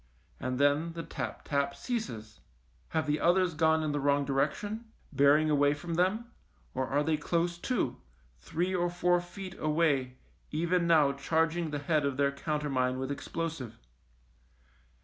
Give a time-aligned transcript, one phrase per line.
[0.39, 2.39] And then the tap tap ceases.
[2.89, 6.25] Have the others gone in the wrong direction, bearing away from them,
[6.73, 7.97] or are they close to,
[8.39, 10.17] three or four feet away
[10.49, 13.77] even now charging the head of their countermine with explosive